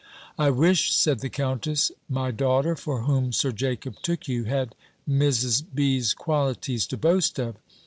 "I 0.35 0.49
wish," 0.49 0.91
said 0.95 1.19
the 1.19 1.29
countess, 1.29 1.91
"my 2.09 2.31
daughter, 2.31 2.75
for 2.75 3.01
whom 3.03 3.31
Sir 3.31 3.51
Jacob 3.51 3.97
took 4.01 4.27
you, 4.27 4.45
had 4.45 4.73
Mrs. 5.07 5.63
B.'s 5.75 6.15
qualities 6.15 6.87
to 6.87 6.97
boast 6.97 7.37
of." 7.37 7.55